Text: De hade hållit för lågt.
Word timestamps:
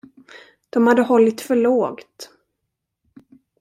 De 0.69 0.87
hade 0.87 1.01
hållit 1.01 1.41
för 1.41 1.55
lågt. 1.55 2.29